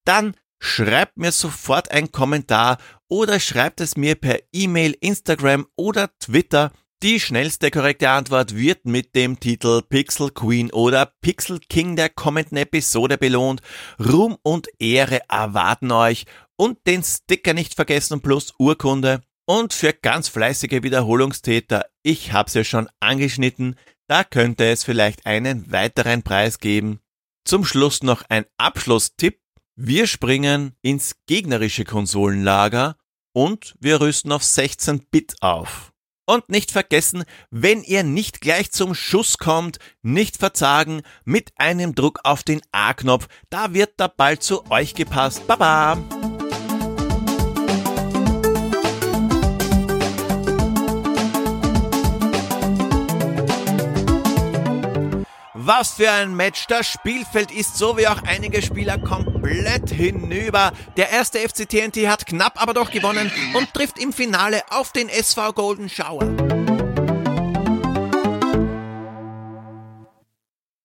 Dann 0.04 0.34
schreibt 0.60 1.16
mir 1.16 1.32
sofort 1.32 1.90
einen 1.90 2.10
Kommentar 2.10 2.78
oder 3.08 3.40
schreibt 3.40 3.80
es 3.80 3.96
mir 3.96 4.14
per 4.16 4.38
E-Mail, 4.52 4.96
Instagram 5.00 5.66
oder 5.76 6.10
Twitter. 6.18 6.72
Die 7.04 7.20
schnellste 7.20 7.70
korrekte 7.70 8.10
Antwort 8.10 8.56
wird 8.56 8.84
mit 8.84 9.14
dem 9.14 9.38
Titel 9.38 9.82
Pixel 9.82 10.32
Queen 10.32 10.72
oder 10.72 11.06
Pixel 11.20 11.60
King 11.60 11.94
der 11.94 12.08
kommenden 12.08 12.58
Episode 12.58 13.16
belohnt. 13.16 13.60
Ruhm 14.00 14.36
und 14.42 14.66
Ehre 14.80 15.20
erwarten 15.28 15.92
euch 15.92 16.24
und 16.56 16.84
den 16.88 17.04
Sticker 17.04 17.54
nicht 17.54 17.76
vergessen 17.76 18.20
plus 18.20 18.52
Urkunde. 18.58 19.20
Und 19.46 19.74
für 19.74 19.92
ganz 19.92 20.26
fleißige 20.26 20.82
Wiederholungstäter, 20.82 21.86
ich 22.02 22.32
hab's 22.32 22.54
ja 22.54 22.64
schon 22.64 22.88
angeschnitten, 22.98 23.76
da 24.08 24.24
könnte 24.24 24.68
es 24.68 24.82
vielleicht 24.82 25.24
einen 25.24 25.70
weiteren 25.70 26.24
Preis 26.24 26.58
geben. 26.58 26.98
Zum 27.44 27.64
Schluss 27.64 28.02
noch 28.02 28.24
ein 28.28 28.44
Abschlusstipp. 28.56 29.38
Wir 29.76 30.08
springen 30.08 30.74
ins 30.82 31.14
gegnerische 31.28 31.84
Konsolenlager 31.84 32.96
und 33.32 33.76
wir 33.78 34.00
rüsten 34.00 34.32
auf 34.32 34.42
16-Bit 34.42 35.36
auf. 35.42 35.92
Und 36.28 36.50
nicht 36.50 36.72
vergessen, 36.72 37.24
wenn 37.50 37.82
ihr 37.82 38.02
nicht 38.02 38.42
gleich 38.42 38.70
zum 38.70 38.94
Schuss 38.94 39.38
kommt, 39.38 39.78
nicht 40.02 40.36
verzagen 40.36 41.00
mit 41.24 41.52
einem 41.56 41.94
Druck 41.94 42.20
auf 42.22 42.42
den 42.42 42.60
A-Knopf, 42.70 43.28
da 43.48 43.72
wird 43.72 43.98
der 43.98 44.08
Ball 44.08 44.38
zu 44.38 44.70
euch 44.70 44.92
gepasst. 44.92 45.46
Baba! 45.46 45.96
Was 55.68 55.90
für 55.90 56.10
ein 56.10 56.34
Match. 56.34 56.66
Das 56.66 56.86
Spielfeld 56.86 57.52
ist 57.52 57.76
so 57.76 57.98
wie 57.98 58.08
auch 58.08 58.22
einige 58.22 58.62
Spieler 58.62 58.96
komplett 58.96 59.90
hinüber. 59.90 60.72
Der 60.96 61.10
erste 61.10 61.40
FC 61.40 61.68
TNT 61.68 62.08
hat 62.08 62.24
knapp 62.24 62.54
aber 62.56 62.72
doch 62.72 62.90
gewonnen 62.90 63.30
und 63.52 63.74
trifft 63.74 63.98
im 63.98 64.14
Finale 64.14 64.62
auf 64.70 64.92
den 64.92 65.10
SV 65.10 65.52
Golden 65.52 65.90
Shower. 65.90 66.77